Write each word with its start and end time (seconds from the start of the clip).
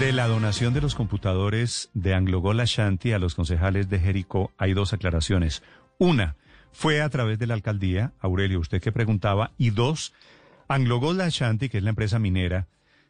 De 0.00 0.14
la 0.14 0.28
donación 0.28 0.72
de 0.72 0.80
los 0.80 0.94
computadores 0.94 1.90
de 1.92 2.14
Anglogol 2.14 2.58
Ashanti 2.60 3.12
a 3.12 3.18
los 3.18 3.34
concejales 3.34 3.90
de 3.90 3.98
Jericó 3.98 4.50
hay 4.56 4.72
dos 4.72 4.94
aclaraciones. 4.94 5.62
Una, 5.98 6.36
fue 6.72 7.02
a 7.02 7.10
través 7.10 7.38
de 7.38 7.46
la 7.46 7.52
alcaldía, 7.52 8.14
Aurelio, 8.18 8.60
usted 8.60 8.80
que 8.80 8.92
preguntaba, 8.92 9.52
y 9.58 9.68
dos, 9.68 10.14
Anglogol 10.68 11.20
Ashanti, 11.20 11.68
que 11.68 11.76
es 11.76 11.84
la 11.84 11.90
empresa 11.90 12.18
minera, 12.18 12.66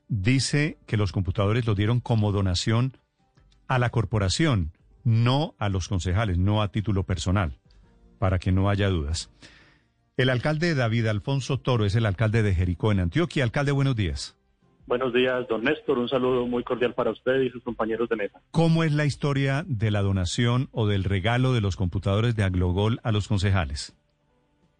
dice 0.08 0.78
que 0.86 0.96
los 0.96 1.12
computadores 1.12 1.64
los 1.64 1.76
dieron 1.76 2.00
como 2.00 2.32
donación 2.32 2.96
a 3.68 3.78
la 3.78 3.90
corporación, 3.90 4.72
no 5.04 5.54
a 5.60 5.68
los 5.68 5.86
concejales, 5.86 6.38
no 6.38 6.60
a 6.60 6.72
título 6.72 7.04
personal, 7.04 7.60
para 8.18 8.40
que 8.40 8.50
no 8.50 8.68
haya 8.68 8.88
dudas. 8.88 9.30
El 10.16 10.28
alcalde 10.28 10.74
David 10.74 11.06
Alfonso 11.06 11.60
Toro 11.60 11.84
es 11.84 11.94
el 11.94 12.04
alcalde 12.04 12.42
de 12.42 12.52
Jericó 12.52 12.90
en 12.90 12.98
Antioquia. 12.98 13.44
Alcalde, 13.44 13.70
buenos 13.70 13.94
días. 13.94 14.39
Buenos 14.90 15.12
días, 15.12 15.46
don 15.46 15.62
Néstor. 15.62 16.00
Un 16.00 16.08
saludo 16.08 16.48
muy 16.48 16.64
cordial 16.64 16.94
para 16.94 17.12
usted 17.12 17.42
y 17.42 17.50
sus 17.50 17.62
compañeros 17.62 18.08
de 18.08 18.16
mesa. 18.16 18.40
¿Cómo 18.50 18.82
es 18.82 18.92
la 18.92 19.04
historia 19.04 19.64
de 19.68 19.92
la 19.92 20.02
donación 20.02 20.68
o 20.72 20.88
del 20.88 21.04
regalo 21.04 21.52
de 21.52 21.60
los 21.60 21.76
computadores 21.76 22.34
de 22.34 22.42
Aglogol 22.42 22.98
a 23.04 23.12
los 23.12 23.28
concejales? 23.28 23.96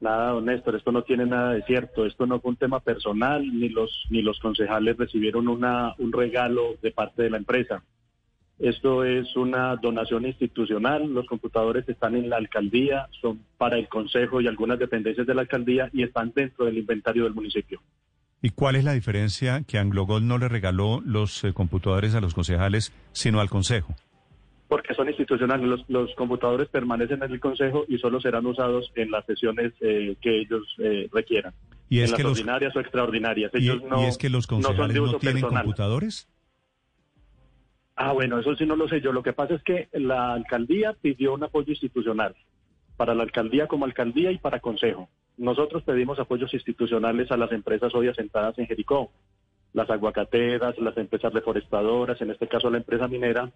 Nada, 0.01 0.33
don 0.33 0.47
Néstor, 0.47 0.75
esto 0.75 0.91
no 0.91 1.05
tiene 1.05 1.27
nada 1.27 1.53
de 1.53 1.63
cierto. 1.63 2.07
Esto 2.07 2.27
no 2.27 2.41
fue 2.41 2.51
un 2.51 2.57
tema 2.57 2.81
personal, 2.81 3.41
ni 3.57 3.69
los, 3.69 4.07
ni 4.11 4.21
los 4.21 4.41
concejales 4.41 4.97
recibieron 4.97 5.47
una, 5.47 5.95
un 5.99 6.11
regalo 6.13 6.75
de 6.83 6.91
parte 6.91 7.23
de 7.23 7.31
la 7.31 7.37
empresa. 7.37 7.85
Esto 8.59 9.05
es 9.05 9.37
una 9.37 9.77
donación 9.77 10.27
institucional. 10.27 11.07
Los 11.07 11.27
computadores 11.27 11.89
están 11.89 12.17
en 12.17 12.29
la 12.29 12.39
alcaldía, 12.39 13.07
son 13.21 13.45
para 13.57 13.79
el 13.79 13.87
consejo 13.87 14.41
y 14.41 14.49
algunas 14.49 14.81
dependencias 14.81 15.29
de 15.29 15.35
la 15.37 15.43
alcaldía 15.43 15.89
y 15.93 16.03
están 16.03 16.33
dentro 16.35 16.65
del 16.65 16.79
inventario 16.79 17.23
del 17.23 17.35
municipio. 17.35 17.81
¿Y 18.43 18.51
cuál 18.51 18.77
es 18.77 18.85
la 18.85 18.93
diferencia 18.93 19.63
que 19.67 19.79
Anglogol 19.79 20.27
no 20.27 20.39
le 20.39 20.49
regaló 20.49 21.03
los 21.05 21.45
eh, 21.45 21.53
computadores 21.53 22.15
a 22.15 22.21
los 22.21 22.33
concejales, 22.33 22.93
sino 23.13 23.41
al 23.41 23.51
consejo? 23.51 23.95
Porque 24.69 24.95
son 24.95 25.09
institucionales. 25.09 25.85
Los, 25.89 26.15
computadores 26.15 26.69
permanecen 26.69 27.23
en 27.23 27.33
el 27.33 27.41
consejo 27.41 27.85
y 27.89 27.99
solo 27.99 28.21
serán 28.21 28.47
usados 28.47 28.91
en 28.95 29.11
las 29.11 29.27
sesiones 29.27 29.73
eh, 29.81 30.17
que 30.23 30.41
ellos 30.41 30.63
eh, 30.79 31.09
requieran. 31.13 31.53
¿Y 31.91 32.01
es 32.01 32.11
en 32.11 32.17
que 32.17 32.23
las 32.23 32.33
ordinarias 32.33 32.77
o 32.77 32.81
extraordinarias. 32.81 33.51
Ellos 33.53 33.83
no, 33.83 34.03
¿Y 34.03 34.07
es 34.07 34.17
que 34.17 34.31
los 34.31 34.47
concejales 34.47 34.97
no, 34.97 35.19
tienen 35.19 35.43
computadores? 35.43 36.29
Ah, 37.97 38.13
bueno, 38.13 38.39
eso 38.39 38.55
sí 38.57 38.65
no 38.65 38.77
lo 38.77 38.89
sé 38.89 39.01
yo. 39.03 39.13
Lo 39.13 39.23
que 39.23 39.35
pasa 39.35 39.55
es 39.55 39.63
que 39.63 39.89
la 39.93 40.33
alcaldía 40.33 40.95
pidió 41.03 41.35
un 41.35 41.43
apoyo 41.43 41.71
institucional 41.71 42.35
para 42.97 43.15
la 43.15 43.25
alcaldía 43.25 43.67
como 43.67 43.85
alcaldía 43.85 44.31
y 44.31 44.39
para 44.39 44.61
consejo. 44.61 45.11
Nosotros 45.41 45.83
pedimos 45.85 46.19
apoyos 46.19 46.53
institucionales 46.53 47.31
a 47.31 47.37
las 47.39 47.51
empresas 47.51 47.95
hoy 47.95 48.09
asentadas 48.09 48.59
en 48.59 48.67
Jericó, 48.67 49.11
las 49.73 49.89
aguacateras, 49.89 50.79
las 50.79 50.95
empresas 50.99 51.33
reforestadoras, 51.33 52.21
en 52.21 52.31
este 52.31 52.47
caso 52.47 52.69
la 52.69 52.77
empresa 52.77 53.09
minera, 53.09 53.51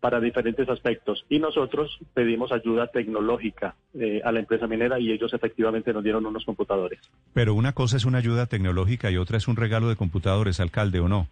para 0.00 0.18
diferentes 0.18 0.68
aspectos. 0.68 1.24
Y 1.28 1.38
nosotros 1.38 1.96
pedimos 2.12 2.50
ayuda 2.50 2.88
tecnológica 2.88 3.76
eh, 3.94 4.20
a 4.24 4.32
la 4.32 4.40
empresa 4.40 4.66
minera 4.66 4.98
y 4.98 5.12
ellos 5.12 5.32
efectivamente 5.32 5.92
nos 5.92 6.02
dieron 6.02 6.26
unos 6.26 6.44
computadores. 6.44 6.98
Pero 7.34 7.54
una 7.54 7.72
cosa 7.72 7.96
es 7.96 8.04
una 8.04 8.18
ayuda 8.18 8.46
tecnológica 8.46 9.08
y 9.12 9.16
otra 9.16 9.36
es 9.36 9.46
un 9.46 9.54
regalo 9.54 9.88
de 9.88 9.94
computadores, 9.94 10.58
alcalde, 10.58 10.98
¿o 10.98 11.06
no? 11.06 11.28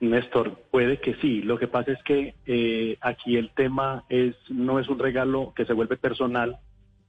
Néstor, 0.00 0.58
puede 0.70 1.00
que 1.00 1.16
sí. 1.16 1.42
Lo 1.42 1.58
que 1.58 1.68
pasa 1.68 1.92
es 1.92 2.02
que 2.02 2.34
eh, 2.46 2.96
aquí 3.02 3.36
el 3.36 3.50
tema 3.50 4.04
es 4.08 4.34
no 4.48 4.78
es 4.78 4.88
un 4.88 4.98
regalo 4.98 5.52
que 5.54 5.66
se 5.66 5.74
vuelve 5.74 5.98
personal, 5.98 6.58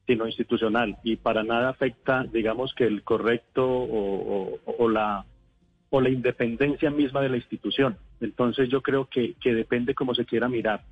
sino 0.08 0.26
institucional 0.26 0.98
y 1.04 1.18
para 1.18 1.44
nada 1.44 1.70
afecta, 1.70 2.24
digamos 2.24 2.74
que 2.74 2.86
el 2.86 3.04
correcto 3.04 3.68
o, 3.68 4.90
la 4.90 5.26
o 5.90 6.02
la 6.02 6.10
independencia 6.10 6.90
misma 6.90 7.22
de 7.22 7.30
la 7.30 7.38
institución. 7.38 7.98
Entonces 8.22 8.70
yo 8.70 8.82
creo 8.82 9.06
que, 9.06 9.36
que 9.36 9.54
depende 9.54 9.94
cómo 9.94 10.16
se 10.16 10.26
quiera 10.26 10.50
mirar. 10.50 10.84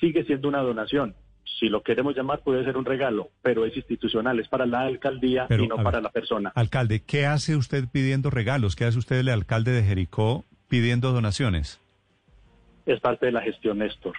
Sigue 0.00 0.24
siendo 0.24 0.48
una 0.48 0.60
donación. 0.60 1.14
Si 1.58 1.68
lo 1.68 1.82
queremos 1.82 2.16
llamar 2.16 2.40
puede 2.40 2.64
ser 2.64 2.76
un 2.76 2.84
regalo, 2.84 3.30
pero 3.42 3.66
es 3.66 3.76
institucional, 3.76 4.38
es 4.38 4.48
para 4.48 4.66
la 4.66 4.80
alcaldía 4.80 5.46
y 5.50 5.66
no 5.66 5.76
para 5.76 6.00
la 6.00 6.10
persona. 6.10 6.52
Alcalde, 6.54 7.02
¿qué 7.04 7.26
hace 7.26 7.56
usted 7.56 7.84
pidiendo 7.92 8.30
regalos? 8.30 8.76
¿Qué 8.76 8.84
hace 8.84 8.98
usted 8.98 9.18
el 9.18 9.28
alcalde 9.28 9.72
de 9.72 9.82
Jericó 9.82 10.44
pidiendo 10.68 11.12
donaciones? 11.12 11.80
Es 12.86 13.00
parte 13.00 13.26
de 13.26 13.32
la 13.32 13.42
gestión, 13.42 13.78
Néstor. 13.78 14.14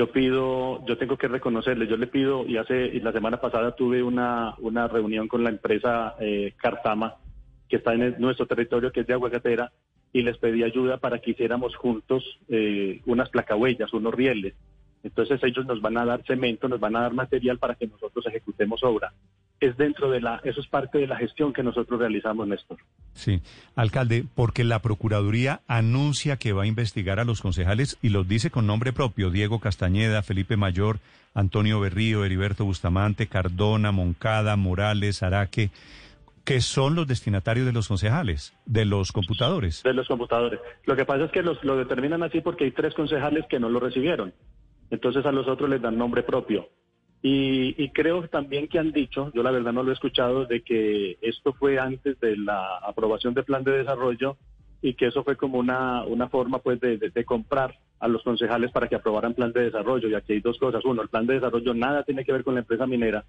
Yo 0.00 0.10
pido, 0.10 0.82
yo 0.86 0.96
tengo 0.96 1.18
que 1.18 1.28
reconocerle, 1.28 1.86
yo 1.86 1.98
le 1.98 2.06
pido, 2.06 2.46
y 2.46 2.56
hace 2.56 2.90
la 3.00 3.12
semana 3.12 3.38
pasada 3.38 3.76
tuve 3.76 4.02
una, 4.02 4.54
una 4.60 4.88
reunión 4.88 5.28
con 5.28 5.44
la 5.44 5.50
empresa 5.50 6.14
eh, 6.18 6.54
Cartama, 6.56 7.16
que 7.68 7.76
está 7.76 7.92
en 7.92 8.18
nuestro 8.18 8.46
territorio, 8.46 8.92
que 8.92 9.00
es 9.00 9.06
de 9.06 9.12
Aguacatera, 9.12 9.70
y 10.10 10.22
les 10.22 10.38
pedí 10.38 10.62
ayuda 10.62 10.96
para 10.96 11.18
que 11.18 11.32
hiciéramos 11.32 11.76
juntos 11.76 12.24
eh, 12.48 13.02
unas 13.04 13.28
placahuellas, 13.28 13.92
unos 13.92 14.14
rieles. 14.14 14.54
Entonces 15.02 15.38
ellos 15.44 15.66
nos 15.66 15.82
van 15.82 15.98
a 15.98 16.06
dar 16.06 16.22
cemento, 16.24 16.66
nos 16.66 16.80
van 16.80 16.96
a 16.96 17.02
dar 17.02 17.12
material 17.12 17.58
para 17.58 17.74
que 17.74 17.86
nosotros 17.86 18.24
ejecutemos 18.24 18.82
obra 18.82 19.12
es 19.60 19.76
dentro 19.76 20.10
de 20.10 20.20
la, 20.20 20.40
eso 20.42 20.60
es 20.60 20.66
parte 20.66 20.98
de 20.98 21.06
la 21.06 21.16
gestión 21.16 21.52
que 21.52 21.62
nosotros 21.62 22.00
realizamos, 22.00 22.48
Néstor. 22.48 22.78
Sí, 23.12 23.42
alcalde, 23.76 24.24
porque 24.34 24.64
la 24.64 24.80
Procuraduría 24.80 25.60
anuncia 25.68 26.36
que 26.36 26.52
va 26.52 26.62
a 26.62 26.66
investigar 26.66 27.20
a 27.20 27.24
los 27.24 27.42
concejales 27.42 27.98
y 28.00 28.08
los 28.08 28.26
dice 28.26 28.50
con 28.50 28.66
nombre 28.66 28.92
propio, 28.92 29.30
Diego 29.30 29.60
Castañeda, 29.60 30.22
Felipe 30.22 30.56
Mayor, 30.56 30.98
Antonio 31.34 31.78
Berrío, 31.78 32.24
Heriberto 32.24 32.64
Bustamante, 32.64 33.26
Cardona, 33.26 33.92
Moncada, 33.92 34.56
Morales, 34.56 35.22
Araque, 35.22 35.70
que 36.44 36.62
son 36.62 36.94
los 36.94 37.06
destinatarios 37.06 37.66
de 37.66 37.72
los 37.72 37.88
concejales, 37.88 38.54
de 38.64 38.86
los 38.86 39.12
computadores. 39.12 39.82
De 39.82 39.92
los 39.92 40.08
computadores. 40.08 40.58
Lo 40.84 40.96
que 40.96 41.04
pasa 41.04 41.24
es 41.24 41.30
que 41.30 41.42
los, 41.42 41.62
lo 41.62 41.76
determinan 41.76 42.22
así 42.22 42.40
porque 42.40 42.64
hay 42.64 42.72
tres 42.72 42.94
concejales 42.94 43.44
que 43.48 43.60
no 43.60 43.68
lo 43.68 43.78
recibieron. 43.78 44.32
Entonces 44.90 45.24
a 45.26 45.32
los 45.32 45.46
otros 45.46 45.68
les 45.68 45.82
dan 45.82 45.98
nombre 45.98 46.22
propio. 46.22 46.68
Y, 47.22 47.90
creo 47.90 48.26
también 48.28 48.66
que 48.66 48.78
han 48.78 48.92
dicho, 48.92 49.30
yo 49.34 49.42
la 49.42 49.50
verdad 49.50 49.72
no 49.72 49.82
lo 49.82 49.90
he 49.90 49.94
escuchado, 49.94 50.46
de 50.46 50.62
que 50.62 51.18
esto 51.20 51.52
fue 51.52 51.78
antes 51.78 52.18
de 52.18 52.36
la 52.36 52.78
aprobación 52.78 53.34
del 53.34 53.44
plan 53.44 53.62
de 53.62 53.72
desarrollo 53.72 54.38
y 54.80 54.94
que 54.94 55.08
eso 55.08 55.22
fue 55.22 55.36
como 55.36 55.58
una, 55.58 56.04
una 56.04 56.28
forma 56.30 56.60
pues 56.60 56.80
de, 56.80 56.96
de, 56.96 57.24
comprar 57.24 57.78
a 57.98 58.08
los 58.08 58.22
concejales 58.22 58.70
para 58.70 58.88
que 58.88 58.94
aprobaran 58.94 59.34
plan 59.34 59.52
de 59.52 59.64
desarrollo. 59.64 60.08
Y 60.08 60.14
aquí 60.14 60.32
hay 60.32 60.40
dos 60.40 60.58
cosas. 60.58 60.82
Uno, 60.86 61.02
el 61.02 61.08
plan 61.08 61.26
de 61.26 61.34
desarrollo 61.34 61.74
nada 61.74 62.04
tiene 62.04 62.24
que 62.24 62.32
ver 62.32 62.42
con 62.42 62.54
la 62.54 62.60
empresa 62.60 62.86
minera, 62.86 63.24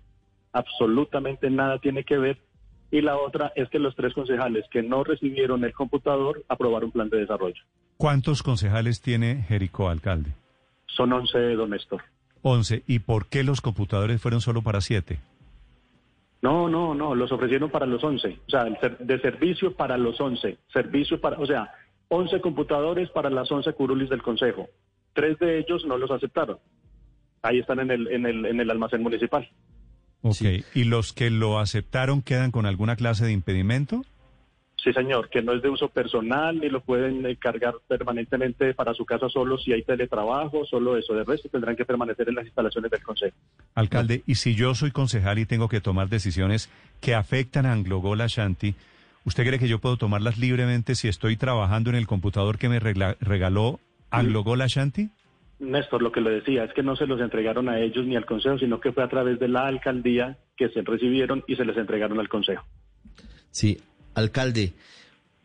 absolutamente 0.54 1.50
nada 1.50 1.78
tiene 1.80 2.06
que 2.06 2.18
ver. 2.18 2.38
Y 2.92 3.02
la 3.02 3.18
otra 3.18 3.52
es 3.56 3.70
que 3.70 3.80
los 3.80 3.96
tres 3.96 4.14
concejales 4.14 4.66
que 4.72 4.84
no 4.84 5.04
recibieron 5.04 5.66
el 5.66 5.74
computador 5.74 6.44
aprobaron 6.48 6.92
plan 6.92 7.10
de 7.10 7.20
desarrollo. 7.20 7.62
¿Cuántos 7.98 8.42
concejales 8.42 9.02
tiene 9.02 9.44
Jericó, 9.48 9.90
alcalde? 9.90 10.32
Son 10.88 11.12
11, 11.12 11.56
don 11.56 11.70
Néstor. 11.72 12.02
11. 12.42 12.84
¿Y 12.88 13.00
por 13.00 13.28
qué 13.28 13.44
los 13.44 13.62
computadores 13.62 14.22
fueron 14.22 14.42
solo 14.42 14.62
para 14.62 14.82
7? 14.82 15.20
No, 16.42 16.68
no, 16.70 16.96
no, 16.96 17.14
los 17.14 17.32
ofrecieron 17.32 17.70
para 17.70 17.86
los 17.86 18.04
11. 18.04 18.40
O 18.48 18.50
sea, 18.50 18.66
de 18.66 19.20
servicio 19.20 19.76
para 19.76 19.98
los 19.98 20.20
11. 20.20 20.58
Servicio 20.74 21.22
para, 21.22 21.38
o 21.38 21.46
sea, 21.46 21.72
11 22.10 22.42
computadores 22.42 23.10
para 23.12 23.30
las 23.30 23.52
11 23.52 23.74
curulis 23.74 24.10
del 24.10 24.24
Consejo. 24.24 24.68
Tres 25.14 25.38
de 25.40 25.60
ellos 25.60 25.86
no 25.86 25.98
los 25.98 26.10
aceptaron. 26.10 26.58
Ahí 27.42 27.60
están 27.60 27.80
en 27.80 27.92
el, 27.92 28.08
en 28.08 28.26
el, 28.26 28.46
en 28.46 28.60
el 28.60 28.70
almacén 28.70 29.02
municipal. 29.02 29.50
Ok, 30.22 30.42
¿y 30.76 30.84
los 30.84 31.14
que 31.14 31.30
lo 31.30 31.60
aceptaron 31.60 32.22
quedan 32.22 32.52
con 32.52 32.66
alguna 32.66 32.96
clase 32.96 33.26
de 33.26 33.32
impedimento? 33.32 34.04
Sí, 34.84 34.92
señor, 34.94 35.30
que 35.30 35.44
no 35.44 35.54
es 35.54 35.62
de 35.62 35.70
uso 35.70 35.90
personal 35.90 36.60
ni 36.60 36.68
lo 36.68 36.82
pueden 36.82 37.24
eh, 37.28 37.36
cargar 37.36 37.76
permanentemente 37.88 38.74
para 38.74 38.96
su 38.96 39.06
casa 39.06 39.30
solo 39.30 39.60
si 39.60 39.74
hay 39.74 39.84
teletrabajo, 39.84 40.66
solo 40.66 40.98
eso. 40.98 41.14
De 41.14 41.24
resto 41.24 41.50
tendrán 41.50 41.76
que 41.76 41.86
permanecer 41.86 42.28
en 42.30 42.36
las 42.36 42.46
instalaciones 42.46 42.90
del 42.90 43.04
Consejo. 43.04 43.38
Alcalde, 43.76 44.24
y 44.26 44.36
si 44.36 44.56
yo 44.56 44.74
soy 44.74 44.90
concejal 44.90 45.38
y 45.38 45.46
tengo 45.46 45.70
que 45.70 45.82
tomar 45.82 46.10
decisiones 46.10 46.72
que 47.00 47.14
afectan 47.14 47.68
a 47.68 47.74
Anglogol 47.74 48.22
Ashanti, 48.22 48.74
¿usted 49.24 49.46
cree 49.46 49.60
que 49.60 49.68
yo 49.68 49.78
puedo 49.78 49.98
tomarlas 49.98 50.40
libremente 50.40 50.96
si 50.96 51.08
estoy 51.08 51.38
trabajando 51.38 51.92
en 51.92 51.96
el 51.96 52.08
computador 52.08 52.58
que 52.58 52.70
me 52.70 52.80
regaló 52.80 53.80
Anglogol 54.10 54.62
Ashanti? 54.62 55.12
Néstor, 55.60 56.02
lo 56.02 56.12
que 56.12 56.22
le 56.22 56.32
decía 56.32 56.64
es 56.64 56.74
que 56.74 56.82
no 56.82 56.96
se 56.96 57.06
los 57.06 57.22
entregaron 57.22 57.70
a 57.70 57.80
ellos 57.80 58.08
ni 58.08 58.16
al 58.16 58.26
Consejo, 58.26 58.58
sino 58.58 58.80
que 58.80 58.94
fue 58.94 59.04
a 59.04 59.10
través 59.10 59.40
de 59.40 59.48
la 59.48 59.68
alcaldía 59.68 60.40
que 60.58 60.70
se 60.70 60.82
recibieron 60.82 61.44
y 61.46 61.56
se 61.56 61.66
les 61.66 61.78
entregaron 61.78 62.20
al 62.20 62.30
Consejo. 62.30 62.66
Sí, 63.52 63.78
Alcalde, 64.14 64.74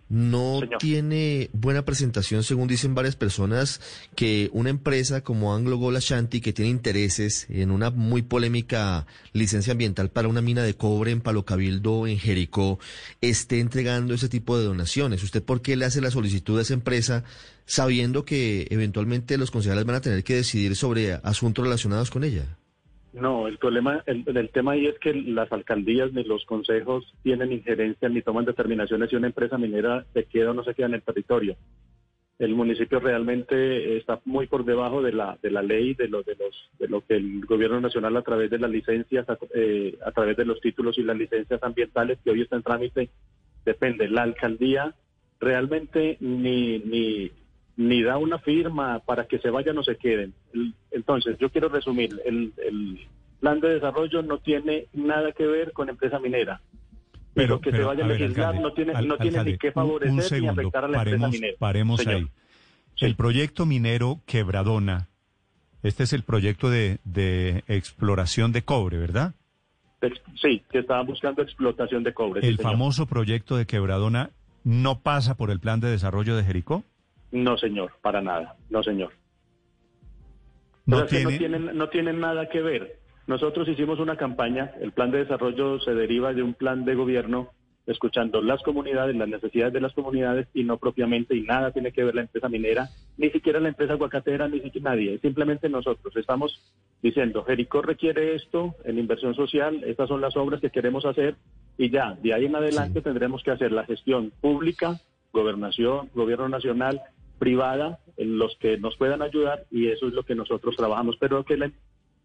no 0.08 0.60
tiene 0.78 1.50
buena 1.52 1.84
presentación, 1.84 2.44
según 2.44 2.68
dicen 2.68 2.94
varias 2.94 3.16
personas, 3.16 3.80
que 4.14 4.50
una 4.52 4.70
empresa 4.70 5.22
como 5.22 5.54
Anglo 5.54 5.78
Gold 5.78 5.96
Ashanti, 5.96 6.40
que 6.40 6.52
tiene 6.52 6.70
intereses 6.70 7.46
en 7.48 7.72
una 7.72 7.90
muy 7.90 8.22
polémica 8.22 9.06
licencia 9.32 9.72
ambiental 9.72 10.10
para 10.10 10.28
una 10.28 10.42
mina 10.42 10.62
de 10.62 10.74
cobre 10.74 11.10
en 11.10 11.20
Palo 11.20 11.44
Cabildo, 11.44 12.06
en 12.06 12.18
Jericó, 12.18 12.78
esté 13.20 13.58
entregando 13.58 14.14
ese 14.14 14.28
tipo 14.28 14.56
de 14.58 14.64
donaciones. 14.64 15.22
¿Usted 15.24 15.42
por 15.42 15.60
qué 15.60 15.74
le 15.74 15.86
hace 15.86 16.00
la 16.00 16.12
solicitud 16.12 16.58
a 16.58 16.62
esa 16.62 16.74
empresa 16.74 17.24
sabiendo 17.66 18.24
que 18.24 18.68
eventualmente 18.70 19.38
los 19.38 19.50
concejales 19.50 19.84
van 19.84 19.96
a 19.96 20.00
tener 20.00 20.22
que 20.22 20.36
decidir 20.36 20.76
sobre 20.76 21.14
asuntos 21.14 21.64
relacionados 21.64 22.10
con 22.10 22.22
ella? 22.22 22.56
No, 23.16 23.48
el 23.48 23.56
problema, 23.56 24.02
el, 24.04 24.50
tema 24.50 24.72
ahí 24.72 24.86
es 24.86 24.98
que 24.98 25.14
las 25.14 25.50
alcaldías 25.50 26.12
ni 26.12 26.22
los 26.22 26.44
consejos 26.44 27.14
tienen 27.22 27.50
injerencia 27.50 28.10
ni 28.10 28.20
toman 28.20 28.44
determinaciones 28.44 29.08
si 29.08 29.16
una 29.16 29.28
empresa 29.28 29.56
minera 29.56 30.04
se 30.12 30.24
queda 30.24 30.50
o 30.50 30.54
no 30.54 30.62
se 30.62 30.74
queda 30.74 30.88
en 30.88 30.94
el 30.94 31.02
territorio. 31.02 31.56
El 32.38 32.54
municipio 32.54 33.00
realmente 33.00 33.96
está 33.96 34.20
muy 34.26 34.46
por 34.46 34.66
debajo 34.66 35.00
de 35.00 35.12
la, 35.12 35.38
de 35.42 35.50
la 35.50 35.62
ley, 35.62 35.94
de 35.94 36.08
lo, 36.08 36.22
de, 36.24 36.36
los, 36.36 36.70
de 36.78 36.88
lo 36.88 37.00
que 37.06 37.14
el 37.14 37.46
gobierno 37.46 37.80
nacional 37.80 38.14
a 38.18 38.22
través 38.22 38.50
de 38.50 38.58
las 38.58 38.70
licencias, 38.70 39.26
a, 39.30 39.38
eh, 39.54 39.96
a 40.04 40.12
través 40.12 40.36
de 40.36 40.44
los 40.44 40.60
títulos 40.60 40.98
y 40.98 41.02
las 41.02 41.16
licencias 41.16 41.62
ambientales 41.62 42.18
que 42.22 42.32
hoy 42.32 42.42
está 42.42 42.56
en 42.56 42.62
trámite, 42.62 43.08
depende. 43.64 44.10
La 44.10 44.24
alcaldía 44.24 44.94
realmente 45.40 46.18
ni, 46.20 46.80
ni, 46.80 47.30
ni 47.76 48.02
da 48.02 48.17
una 48.17 48.38
firma 48.38 49.00
para 49.00 49.26
que 49.26 49.38
se 49.38 49.50
vayan 49.50 49.78
o 49.78 49.84
se 49.84 49.96
queden. 49.96 50.34
Entonces, 50.90 51.37
yo 51.38 51.50
quiero 51.50 51.69
resumir, 51.69 52.20
el, 52.25 52.52
el 52.56 53.06
plan 53.40 53.61
de 53.61 53.75
desarrollo 53.75 54.23
no 54.23 54.38
tiene 54.38 54.87
nada 54.93 55.32
que 55.32 55.46
ver 55.46 55.73
con 55.73 55.88
empresa 55.88 56.19
minera. 56.19 56.61
Pero, 57.34 57.61
que 57.61 57.70
se 57.70 57.82
vaya 57.82 58.05
a 58.05 58.08
legislar 58.08 58.58
no 58.58 58.73
tiene, 58.73 58.94
no 59.02 59.19
tiene 59.19 59.44
ni 59.44 59.58
que 59.58 59.70
favorecer 59.70 60.40
ni 60.40 60.49
afectar 60.49 60.84
a 60.84 60.88
la 60.88 60.99
empresa 60.99 61.28
minera. 61.28 61.56
Paremos 61.58 62.06
ahí. 62.06 62.26
El 62.99 63.14
proyecto 63.14 63.67
minero 63.67 64.23
Quebradona, 64.25 65.08
este 65.82 66.05
es 66.05 66.14
el 66.14 66.23
proyecto 66.23 66.70
de, 66.70 66.99
de 67.05 67.62
exploración 67.69 68.52
de 68.52 68.62
cobre, 68.62 68.96
¿verdad? 68.96 69.34
Sí, 70.40 70.62
que 70.70 70.78
estaba 70.78 71.02
buscando 71.02 71.43
explotación 71.43 72.05
de 72.05 72.14
cobre. 72.14 72.46
¿El 72.46 72.58
famoso 72.58 73.06
proyecto 73.06 73.56
de 73.56 73.67
Quebradona 73.67 74.31
no 74.64 75.00
pasa 75.00 75.37
por 75.37 75.50
el 75.50 75.61
plan 75.61 75.81
de 75.81 75.90
desarrollo 75.90 76.37
de 76.37 76.44
Jericó? 76.44 76.84
No, 77.32 77.56
señor, 77.58 77.93
para 78.02 78.20
nada. 78.20 78.56
No, 78.70 78.82
señor. 78.82 79.12
No, 80.87 81.05
tienen, 81.06 81.76
no 81.76 81.88
tienen 81.88 82.20
nada 82.20 82.49
que 82.49 82.62
ver. 82.62 83.00
Nosotros 83.26 83.69
hicimos 83.69 83.99
una 83.99 84.17
campaña, 84.17 84.73
el 84.81 84.93
plan 84.93 85.11
de 85.11 85.19
desarrollo 85.19 85.81
se 85.81 85.94
deriva 85.94 86.32
de 86.32 86.43
un 86.43 86.55
plan 86.55 86.84
de 86.84 86.94
gobierno 86.94 87.50
escuchando 87.87 88.43
las 88.43 88.62
comunidades, 88.62 89.14
las 89.17 89.28
necesidades 89.28 89.73
de 89.73 89.81
las 89.81 89.93
comunidades 89.93 90.49
y 90.52 90.64
no 90.64 90.76
propiamente, 90.76 91.37
y 91.37 91.43
nada 91.43 91.70
tiene 91.70 91.93
que 91.93 92.05
ver 92.05 92.14
la 92.14 92.23
empresa 92.23 92.49
minera, 92.49 92.88
ni 93.17 93.31
siquiera 93.31 93.61
la 93.61 93.69
empresa 93.69 93.93
aguacatera, 93.93 94.49
ni 94.49 94.61
siquiera 94.61 94.90
nadie, 94.90 95.19
simplemente 95.20 95.69
nosotros 95.69 96.17
estamos 96.17 96.61
diciendo, 97.02 97.44
Jericó 97.44 97.82
requiere 97.82 98.34
esto 98.34 98.75
en 98.84 98.99
inversión 98.99 99.34
social, 99.34 99.84
estas 99.84 100.08
son 100.08 100.20
las 100.20 100.37
obras 100.37 100.61
que 100.61 100.70
queremos 100.70 101.05
hacer 101.05 101.37
y 101.78 101.90
ya, 101.90 102.17
de 102.20 102.34
ahí 102.34 102.46
en 102.46 102.56
adelante 102.56 103.02
tendremos 103.02 103.43
que 103.43 103.52
hacer 103.52 103.70
la 103.70 103.84
gestión 103.84 104.32
pública, 104.40 105.00
gobernación, 105.32 106.11
gobierno 106.14 106.49
nacional, 106.49 107.02
privada, 107.38 108.00
en 108.17 108.38
los 108.38 108.56
que 108.61 108.79
nos 108.79 108.97
puedan 108.97 109.23
ayudar 109.23 109.65
y 109.71 109.88
eso 109.88 110.09
es 110.09 110.15
lo 110.15 110.25
que 110.25 110.35
nosotros 110.35 110.77
trabajamos, 110.77 111.17
pero 111.21 111.44
que 111.44 111.56
la 111.56 111.71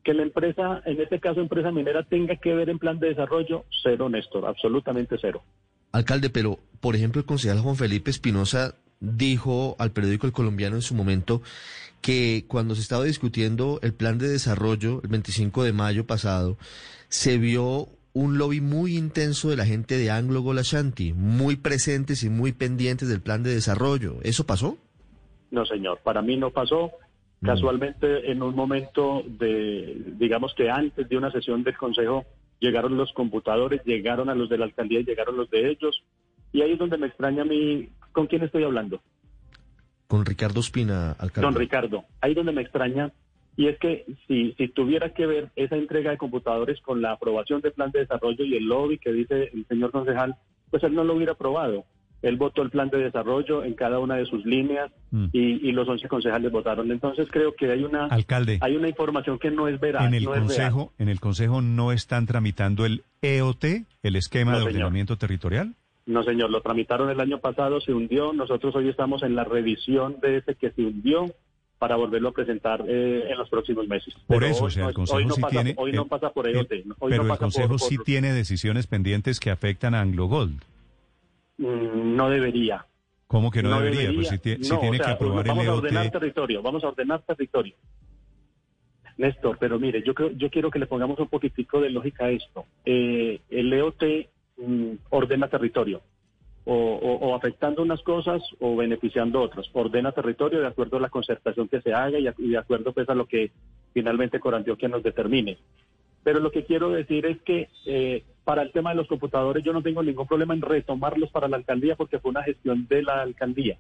que 0.03 0.13
la 0.15 0.23
empresa, 0.23 0.81
en 0.85 0.99
este 0.99 1.19
caso 1.19 1.41
empresa 1.41 1.71
minera, 1.71 2.03
tenga 2.03 2.35
que 2.35 2.55
ver 2.55 2.69
en 2.69 2.79
plan 2.79 2.99
de 2.99 3.09
desarrollo, 3.09 3.65
cero, 3.83 4.09
Néstor, 4.09 4.47
absolutamente 4.47 5.15
cero. 5.21 5.43
Alcalde, 5.91 6.29
pero 6.29 6.57
por 6.79 6.95
ejemplo 6.95 7.19
el 7.19 7.27
concejal 7.27 7.59
Juan 7.59 7.75
Felipe 7.75 8.09
Espinosa 8.09 8.75
dijo 8.99 9.75
al 9.79 9.91
periódico 9.91 10.25
El 10.25 10.33
Colombiano 10.33 10.75
en 10.75 10.81
su 10.81 10.95
momento 10.95 11.41
que 12.01 12.45
cuando 12.47 12.75
se 12.75 12.81
estaba 12.81 13.03
discutiendo 13.03 13.79
el 13.83 13.93
plan 13.93 14.17
de 14.17 14.27
desarrollo 14.27 15.01
el 15.03 15.09
25 15.09 15.63
de 15.63 15.73
mayo 15.73 16.07
pasado, 16.07 16.57
se 17.09 17.37
vio 17.37 17.89
un 18.13 18.37
lobby 18.37 18.59
muy 18.59 18.97
intenso 18.97 19.49
de 19.49 19.57
la 19.57 19.65
gente 19.65 19.97
de 19.97 20.11
Anglo 20.11 20.41
Golashanti, 20.41 21.13
muy 21.13 21.55
presentes 21.55 22.23
y 22.23 22.29
muy 22.29 22.51
pendientes 22.51 23.07
del 23.07 23.21
plan 23.21 23.43
de 23.43 23.53
desarrollo. 23.53 24.17
¿Eso 24.23 24.45
pasó? 24.45 24.77
No, 25.51 25.65
señor, 25.65 25.99
para 26.03 26.21
mí 26.21 26.37
no 26.37 26.49
pasó. 26.49 26.91
Mm. 27.41 27.45
Casualmente, 27.45 28.31
en 28.31 28.41
un 28.41 28.55
momento 28.55 29.23
de, 29.27 30.01
digamos 30.17 30.53
que 30.55 30.69
antes 30.69 31.07
de 31.07 31.17
una 31.17 31.31
sesión 31.31 31.63
del 31.63 31.77
Consejo, 31.77 32.25
llegaron 32.59 32.95
los 32.95 33.11
computadores, 33.13 33.83
llegaron 33.83 34.29
a 34.29 34.35
los 34.35 34.49
de 34.49 34.57
la 34.57 34.65
alcaldía 34.65 35.01
y 35.01 35.05
llegaron 35.05 35.37
los 35.37 35.49
de 35.49 35.69
ellos. 35.69 36.03
Y 36.53 36.61
ahí 36.61 36.73
es 36.73 36.79
donde 36.79 36.97
me 36.97 37.07
extraña 37.07 37.41
a 37.41 37.45
mí, 37.45 37.89
¿con 38.11 38.27
quién 38.27 38.43
estoy 38.43 38.63
hablando? 38.63 39.01
Con 40.07 40.25
Ricardo 40.25 40.59
Espina, 40.59 41.11
alcalde. 41.11 41.41
Don 41.41 41.55
Ricardo, 41.55 42.05
ahí 42.21 42.31
es 42.31 42.37
donde 42.37 42.51
me 42.51 42.61
extraña. 42.61 43.11
Y 43.57 43.67
es 43.67 43.77
que 43.79 44.05
si, 44.27 44.53
si 44.53 44.69
tuviera 44.69 45.13
que 45.13 45.25
ver 45.25 45.51
esa 45.55 45.75
entrega 45.75 46.11
de 46.11 46.17
computadores 46.17 46.79
con 46.81 47.01
la 47.01 47.11
aprobación 47.11 47.61
del 47.61 47.73
plan 47.73 47.91
de 47.91 47.99
desarrollo 47.99 48.45
y 48.45 48.55
el 48.55 48.65
lobby 48.65 48.97
que 48.97 49.11
dice 49.11 49.51
el 49.53 49.65
señor 49.67 49.91
concejal, 49.91 50.35
pues 50.69 50.83
él 50.83 50.93
no 50.93 51.03
lo 51.03 51.15
hubiera 51.15 51.33
aprobado. 51.33 51.85
Él 52.21 52.37
votó 52.37 52.61
el 52.61 52.69
plan 52.69 52.89
de 52.89 52.99
desarrollo 52.99 53.63
en 53.63 53.73
cada 53.73 53.99
una 53.99 54.15
de 54.15 54.25
sus 54.25 54.45
líneas 54.45 54.91
mm. 55.11 55.27
y, 55.31 55.71
los 55.71 55.87
11 55.87 56.07
concejales 56.07 56.51
votaron. 56.51 56.91
Entonces 56.91 57.27
creo 57.31 57.55
que 57.55 57.71
hay 57.71 57.83
una 57.83 58.05
Alcalde, 58.05 58.59
hay 58.61 58.75
una 58.75 58.89
información 58.89 59.39
que 59.39 59.49
no 59.49 59.67
es 59.67 59.79
veraz. 59.79 60.05
En 60.05 60.13
el 60.13 60.25
consejo, 60.25 60.93
en 60.99 61.09
el 61.09 61.19
consejo 61.19 61.61
no 61.61 61.91
están 61.91 62.27
tramitando 62.27 62.85
el 62.85 63.03
EOT, 63.21 63.63
el 64.03 64.15
esquema 64.15 64.57
de 64.57 64.65
ordenamiento 64.65 65.17
territorial. 65.17 65.75
No, 66.05 66.23
señor, 66.23 66.49
lo 66.49 66.61
tramitaron 66.61 67.09
el 67.09 67.19
año 67.19 67.39
pasado, 67.39 67.79
se 67.79 67.93
hundió. 67.93 68.33
Nosotros 68.33 68.75
hoy 68.75 68.89
estamos 68.89 69.23
en 69.23 69.35
la 69.35 69.43
revisión 69.43 70.17
de 70.21 70.37
ese 70.37 70.55
que 70.55 70.71
se 70.71 70.81
hundió 70.81 71.27
para 71.81 71.95
volverlo 71.95 72.29
a 72.29 72.31
presentar 72.31 72.83
eh, 72.87 73.23
en 73.27 73.37
los 73.37 73.49
próximos 73.49 73.87
meses. 73.87 74.13
Por 74.27 74.43
eso, 74.43 74.65
o 74.65 74.69
sea, 74.69 74.89
el 74.89 74.93
Consejo 74.93 75.31
sí 75.31 75.41
tiene... 75.49 75.73
Hoy 75.77 75.91
no 75.91 76.05
pasa 76.05 76.29
por 76.29 76.47
EOT. 76.47 76.69
pero 76.99 77.23
el 77.23 77.37
Consejo 77.39 77.79
sí 77.79 77.97
tiene 78.05 78.33
decisiones 78.33 78.85
pendientes 78.85 79.39
que 79.39 79.49
afectan 79.49 79.95
a 79.95 80.01
Anglo 80.01 80.27
Gold. 80.27 80.61
Mm, 81.61 82.15
no 82.15 82.29
debería. 82.29 82.85
¿Cómo 83.27 83.51
que 83.51 83.61
no, 83.61 83.79
debería? 83.79 84.11
Pues 84.13 84.29
si, 84.29 84.39
tiene 84.39 84.99
que 84.99 85.09
aprobar 85.09 85.45
vamos 85.47 85.63
el 85.63 85.69
a 85.69 85.73
ordenar 85.75 86.09
territorio, 86.11 86.61
vamos 86.61 86.83
a 86.83 86.87
ordenar 86.87 87.21
territorio. 87.21 87.75
Néstor, 89.17 89.57
pero 89.59 89.77
mire, 89.79 90.01
yo, 90.03 90.13
yo 90.35 90.49
quiero 90.49 90.71
que 90.71 90.79
le 90.79 90.87
pongamos 90.87 91.19
un 91.19 91.27
poquitico 91.27 91.79
de 91.79 91.91
lógica 91.91 92.25
a 92.25 92.31
esto. 92.31 92.65
Eh, 92.83 93.39
el 93.49 93.71
EOT 93.71 94.03
mm, 94.57 94.91
ordena 95.11 95.47
territorio, 95.47 96.01
o, 96.65 97.35
afectando 97.35 97.83
unas 97.83 98.01
cosas 98.01 98.41
o 98.59 98.75
beneficiando 98.75 99.39
otras. 99.39 99.67
Ordena 99.73 100.11
territorio 100.11 100.59
de 100.59 100.67
acuerdo 100.67 100.97
a 100.97 101.01
la 101.01 101.09
concertación 101.09 101.67
que 101.67 101.81
se 101.81 101.93
haga 101.93 102.17
y, 102.17 102.23
de 102.23 102.57
acuerdo 102.57 102.91
pues, 102.91 103.07
a 103.07 103.15
lo 103.15 103.27
que 103.27 103.51
finalmente 103.93 104.39
Corantioquia 104.39 104.89
nos 104.89 105.03
determine. 105.03 105.59
Pero 106.23 106.39
lo 106.39 106.51
que 106.51 106.65
quiero 106.65 106.89
decir 106.91 107.25
es 107.25 107.41
que 107.41 107.69
eh, 107.85 108.23
para 108.43 108.61
el 108.61 108.71
tema 108.71 108.91
de 108.91 108.97
los 108.97 109.07
computadores 109.07 109.63
yo 109.63 109.73
no 109.73 109.81
tengo 109.81 110.03
ningún 110.03 110.27
problema 110.27 110.53
en 110.53 110.61
retomarlos 110.61 111.31
para 111.31 111.47
la 111.47 111.57
alcaldía 111.57 111.95
porque 111.95 112.19
fue 112.19 112.31
una 112.31 112.43
gestión 112.43 112.87
de 112.87 113.03
la 113.03 113.21
alcaldía 113.21 113.77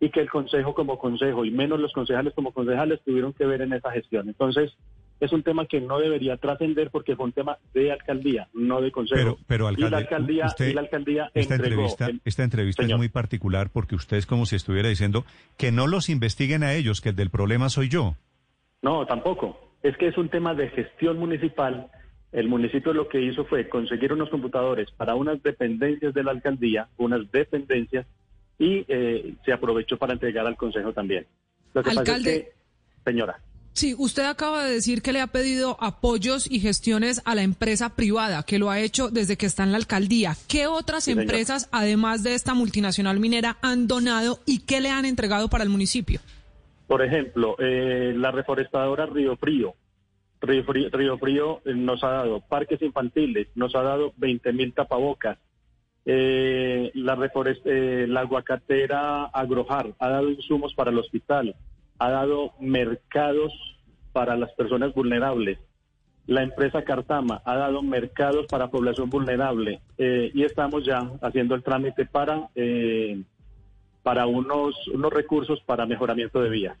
y 0.00 0.10
que 0.10 0.20
el 0.20 0.28
consejo 0.28 0.74
como 0.74 0.98
consejo 0.98 1.44
y 1.44 1.50
menos 1.52 1.78
los 1.78 1.92
concejales 1.92 2.34
como 2.34 2.52
concejales 2.52 3.00
tuvieron 3.04 3.32
que 3.32 3.46
ver 3.46 3.62
en 3.62 3.72
esa 3.72 3.92
gestión. 3.92 4.28
Entonces, 4.28 4.72
es 5.20 5.32
un 5.32 5.44
tema 5.44 5.66
que 5.66 5.80
no 5.80 6.00
debería 6.00 6.36
trascender 6.36 6.90
porque 6.90 7.14
fue 7.14 7.26
un 7.26 7.32
tema 7.32 7.58
de 7.72 7.92
alcaldía, 7.92 8.48
no 8.52 8.80
de 8.80 8.90
consejo. 8.90 9.38
Pero, 9.46 9.68
alcalde, 9.68 9.86
y 9.86 9.90
la 9.90 9.98
alcaldía, 9.98 10.46
y 10.58 10.72
la 10.72 10.80
alcaldía 10.80 11.30
esta 11.34 11.54
entrevista, 11.54 12.10
esta 12.24 12.42
entrevista 12.42 12.82
es 12.82 12.96
muy 12.96 13.08
particular 13.08 13.70
porque 13.70 13.94
usted 13.94 14.16
es 14.16 14.26
como 14.26 14.44
si 14.44 14.56
estuviera 14.56 14.88
diciendo 14.88 15.24
que 15.56 15.70
no 15.70 15.86
los 15.86 16.08
investiguen 16.08 16.64
a 16.64 16.74
ellos, 16.74 17.00
que 17.00 17.10
el 17.10 17.16
del 17.16 17.30
problema 17.30 17.68
soy 17.68 17.88
yo. 17.88 18.16
No, 18.82 19.06
tampoco 19.06 19.61
es 19.82 19.96
que 19.96 20.08
es 20.08 20.16
un 20.16 20.28
tema 20.28 20.54
de 20.54 20.68
gestión 20.68 21.18
municipal. 21.18 21.88
El 22.30 22.48
municipio 22.48 22.92
lo 22.92 23.08
que 23.08 23.20
hizo 23.20 23.44
fue 23.44 23.68
conseguir 23.68 24.12
unos 24.12 24.30
computadores 24.30 24.90
para 24.92 25.14
unas 25.14 25.42
dependencias 25.42 26.14
de 26.14 26.24
la 26.24 26.30
alcaldía, 26.30 26.88
unas 26.96 27.30
dependencias, 27.30 28.06
y 28.58 28.84
eh, 28.88 29.34
se 29.44 29.52
aprovechó 29.52 29.98
para 29.98 30.12
entregar 30.12 30.46
al 30.46 30.56
Consejo 30.56 30.92
también. 30.92 31.26
Lo 31.74 31.82
que 31.82 31.90
Alcalde, 31.90 32.52
señora. 33.04 33.40
Sí, 33.74 33.94
usted 33.96 34.24
acaba 34.24 34.64
de 34.64 34.74
decir 34.74 35.00
que 35.00 35.12
le 35.12 35.20
ha 35.22 35.28
pedido 35.28 35.78
apoyos 35.80 36.50
y 36.50 36.60
gestiones 36.60 37.22
a 37.24 37.34
la 37.34 37.42
empresa 37.42 37.96
privada, 37.96 38.42
que 38.42 38.58
lo 38.58 38.70
ha 38.70 38.80
hecho 38.80 39.08
desde 39.08 39.36
que 39.36 39.46
está 39.46 39.62
en 39.62 39.72
la 39.72 39.78
alcaldía. 39.78 40.36
¿Qué 40.46 40.66
otras 40.66 41.08
empresas, 41.08 41.70
además 41.72 42.22
de 42.22 42.34
esta 42.34 42.52
multinacional 42.52 43.18
minera, 43.18 43.56
han 43.62 43.86
donado 43.86 44.40
y 44.44 44.60
qué 44.60 44.82
le 44.82 44.90
han 44.90 45.06
entregado 45.06 45.48
para 45.48 45.64
el 45.64 45.70
municipio? 45.70 46.20
Por 46.92 47.00
ejemplo, 47.00 47.56
eh, 47.58 48.12
la 48.14 48.30
reforestadora 48.32 49.06
Río 49.06 49.34
Frío. 49.38 49.74
Río 50.42 51.16
Frío, 51.16 51.62
eh, 51.64 51.72
nos 51.74 52.04
ha 52.04 52.10
dado 52.10 52.42
parques 52.42 52.82
infantiles, 52.82 53.48
nos 53.54 53.74
ha 53.74 53.82
dado 53.82 54.12
20 54.18 54.52
mil 54.52 54.74
tapabocas. 54.74 55.38
Eh, 56.04 56.90
la, 56.94 57.16
la 57.16 58.20
aguacatera 58.20 59.24
Agrojar 59.24 59.94
ha 59.98 60.08
dado 60.10 60.28
insumos 60.28 60.74
para 60.74 60.90
el 60.90 60.98
hospital, 60.98 61.56
ha 61.98 62.10
dado 62.10 62.52
mercados 62.60 63.54
para 64.12 64.36
las 64.36 64.52
personas 64.52 64.92
vulnerables. 64.92 65.60
La 66.26 66.42
empresa 66.42 66.84
Cartama 66.84 67.40
ha 67.46 67.56
dado 67.56 67.80
mercados 67.80 68.44
para 68.50 68.68
población 68.68 69.08
vulnerable 69.08 69.80
y 69.96 70.42
estamos 70.44 70.84
ya 70.84 71.10
haciendo 71.22 71.54
el 71.54 71.62
trámite 71.62 72.04
para 72.04 72.50
para 74.02 74.26
unos, 74.26 74.74
unos 74.88 75.12
recursos 75.12 75.60
para 75.64 75.86
mejoramiento 75.86 76.40
de 76.40 76.50
vías. 76.50 76.76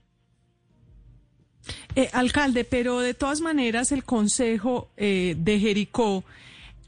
Eh, 1.94 2.08
alcalde, 2.12 2.64
pero 2.64 3.00
de 3.00 3.14
todas 3.14 3.40
maneras 3.40 3.92
el 3.92 4.04
Consejo 4.04 4.88
eh, 4.96 5.34
de 5.38 5.58
Jericó 5.58 6.24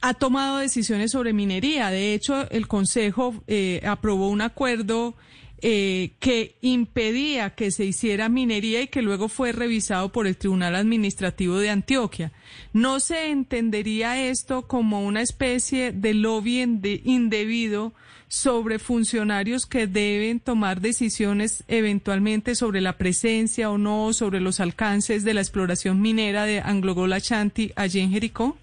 ha 0.01 0.15
tomado 0.15 0.59
decisiones 0.59 1.13
sobre 1.13 1.33
minería. 1.33 1.91
De 1.91 2.15
hecho, 2.15 2.51
el 2.51 2.67
Consejo 2.67 3.35
eh, 3.47 3.83
aprobó 3.87 4.29
un 4.29 4.41
acuerdo 4.41 5.15
que 5.61 6.59
impedía 6.61 7.55
que 7.55 7.71
se 7.71 7.87
hiciera 7.87 8.29
minería 8.29 8.83
y 8.83 8.89
que 8.89 9.01
luego 9.01 9.31
fue 9.31 9.51
revisado 9.51 10.11
por 10.11 10.27
el 10.27 10.37
Tribunal 10.37 10.75
Administrativo 10.77 11.57
de 11.57 11.71
Antioquia. 11.71 12.33
¿No 12.75 13.01
se 13.01 13.31
entendería 13.31 14.29
esto 14.29 14.67
como 14.69 15.07
una 15.07 15.23
especie 15.23 15.93
de 15.93 16.13
lobby 16.13 16.61
indebido 17.05 17.95
sobre 18.35 18.81
funcionarios 18.81 19.65
que 19.65 19.87
deben 19.87 20.41
tomar 20.41 20.81
decisiones 20.81 21.63
eventualmente 21.69 22.57
sobre 22.57 22.81
la 22.81 22.95
presencia 22.95 23.71
o 23.71 23.79
no, 23.79 24.13
sobre 24.13 24.41
los 24.41 24.59
alcances 24.59 25.25
de 25.25 25.35
la 25.35 25.41
exploración 25.41 26.03
minera 26.03 26.45
de 26.45 26.59
Anglo 26.59 26.95
Ashanti 27.15 27.71
allí 27.77 28.01
en 28.01 28.11
Jericó? 28.11 28.57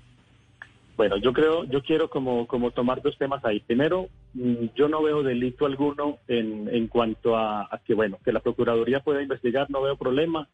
Bueno, 0.98 1.16
yo 1.18 1.32
creo, 1.32 1.64
yo 1.64 1.82
quiero 1.82 2.10
como, 2.10 2.48
como 2.48 2.72
tomar 2.72 3.02
dos 3.02 3.18
temas 3.18 3.44
ahí. 3.46 3.62
Primero, 3.62 4.10
mm, 4.34 4.66
yo 4.76 4.90
no 4.90 5.02
veo 5.02 5.24
delito 5.24 5.66
alguno 5.66 6.18
en, 6.28 6.68
en 6.70 6.88
cuanto 6.88 7.38
a, 7.38 7.62
a 7.62 7.80
que, 7.86 7.94
bueno, 7.94 8.20
que 8.26 8.34
la 8.34 8.42
Procuraduría 8.42 9.00
pueda 9.00 9.24
investigar, 9.24 9.72
no 9.72 9.82
veo 9.82 9.96
problema 9.96 10.50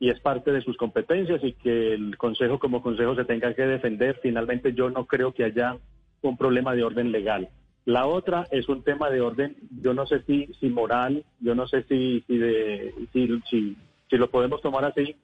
y 0.00 0.10
es 0.10 0.18
parte 0.18 0.50
de 0.50 0.60
sus 0.62 0.76
competencias 0.76 1.42
y 1.44 1.52
que 1.52 1.94
el 1.94 2.18
Consejo 2.18 2.58
como 2.58 2.82
Consejo 2.82 3.14
se 3.14 3.24
tenga 3.24 3.54
que 3.54 3.62
defender. 3.62 4.18
Finalmente 4.20 4.74
yo 4.74 4.90
no 4.90 5.06
creo 5.06 5.32
que 5.32 5.44
haya 5.44 5.78
un 6.20 6.36
problema 6.36 6.74
de 6.74 6.82
orden 6.82 7.12
legal. 7.12 7.48
La 7.86 8.06
otra 8.06 8.46
es 8.50 8.68
un 8.68 8.82
tema 8.82 9.08
de 9.08 9.22
orden, 9.22 9.56
yo 9.80 9.94
no 9.94 10.06
sé 10.06 10.20
si, 10.22 10.48
si 10.60 10.68
moral, 10.68 11.24
yo 11.40 11.54
no 11.54 11.66
sé 11.66 11.84
si, 11.84 12.22
si, 12.26 12.36
de, 12.36 12.92
si, 13.12 13.28
si, 13.48 13.76
si 14.10 14.16
lo 14.16 14.30
podemos 14.30 14.60
tomar 14.60 14.84
así. 14.84 15.16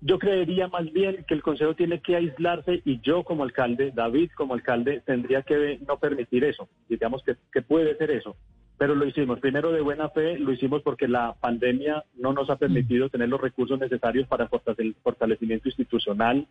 Yo 0.00 0.20
creería 0.20 0.68
más 0.68 0.92
bien 0.92 1.24
que 1.26 1.34
el 1.34 1.42
Consejo 1.42 1.74
tiene 1.74 2.00
que 2.00 2.14
aislarse 2.14 2.82
y 2.84 3.00
yo 3.00 3.24
como 3.24 3.42
alcalde, 3.42 3.90
David 3.92 4.30
como 4.36 4.54
alcalde, 4.54 5.02
tendría 5.04 5.42
que 5.42 5.80
no 5.88 5.98
permitir 5.98 6.44
eso. 6.44 6.68
Digamos 6.88 7.24
que, 7.24 7.34
que 7.52 7.62
puede 7.62 7.96
ser 7.96 8.12
eso 8.12 8.36
pero 8.78 8.94
lo 8.94 9.04
hicimos 9.04 9.40
primero 9.40 9.72
de 9.72 9.80
buena 9.80 10.08
fe, 10.08 10.38
lo 10.38 10.52
hicimos 10.52 10.82
porque 10.82 11.08
la 11.08 11.34
pandemia 11.40 12.04
no 12.16 12.32
nos 12.32 12.48
ha 12.48 12.56
permitido 12.56 13.06
mm. 13.06 13.10
tener 13.10 13.28
los 13.28 13.40
recursos 13.40 13.78
necesarios 13.78 14.28
para 14.28 14.48
el 14.78 14.94
fortalecimiento 15.02 15.68
institucional. 15.68 16.46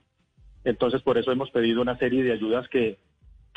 Entonces, 0.66 1.02
por 1.02 1.18
eso 1.18 1.32
hemos 1.32 1.50
pedido 1.52 1.82
una 1.82 1.98
serie 1.98 2.24
de 2.24 2.34
ayudas 2.34 2.68
que, 2.68 2.98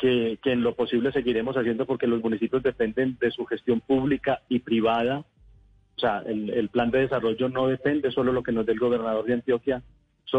que, 0.01 0.39
en 0.45 0.63
lo 0.63 0.73
posible 0.75 1.11
seguiremos 1.11 1.55
haciendo 1.55 1.85
porque 1.85 2.07
los 2.07 2.23
municipios 2.23 2.63
dependen 2.63 3.17
de 3.21 3.29
su 3.29 3.45
gestión 3.45 3.81
pública 3.81 4.41
y 4.49 4.59
privada. 4.59 5.19
O 5.19 5.99
sea, 5.99 6.23
el, 6.25 6.69
plan 6.69 6.89
de 6.89 7.01
desarrollo 7.01 7.49
no 7.49 7.67
depende 7.67 8.11
solo 8.11 8.33
lo 8.33 8.41
que 8.41 8.51
nos 8.51 8.65
dé 8.65 8.71
el 8.71 8.79
gobernador 8.79 9.25
de 9.25 9.35
Antioquia, 9.35 9.83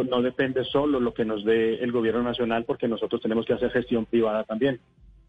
no 0.09 0.23
depende 0.23 0.64
solo 0.64 0.99
lo 0.99 1.14
que 1.14 1.25
nos 1.25 1.45
dé 1.45 1.75
el 1.76 1.92
gobierno 1.92 2.23
nacional 2.23 2.64
porque 2.64 2.88
nosotros 2.88 3.21
tenemos 3.21 3.47
que 3.47 3.52
hacer 3.52 3.71
gestión 3.71 4.07
privada 4.07 4.42
también. 4.42 4.81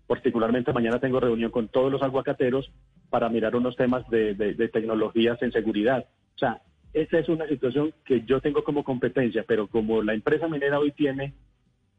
Particularmente 0.07 0.73
mañana 0.73 0.99
tengo 0.99 1.19
reunión 1.19 1.51
con 1.51 1.67
todos 1.67 1.91
los 1.91 2.01
aguacateros 2.01 2.71
para 3.09 3.29
mirar 3.29 3.55
unos 3.55 3.75
temas 3.75 4.09
de, 4.09 4.33
tecnologías 4.73 5.39
en 5.43 5.51
seguridad. 5.51 6.05
O 6.35 6.39
sea, 6.39 6.61
esa 6.93 7.19
es 7.19 7.29
una 7.29 7.47
situación 7.47 7.93
que 8.05 8.21
yo 8.21 8.41
tengo 8.41 8.63
como 8.63 8.83
competencia, 8.83 9.43
pero 9.47 9.67
como 9.67 10.01
la 10.01 10.13
empresa 10.13 10.47
minera 10.47 10.79
hoy 10.79 10.91
tiene, 10.91 11.33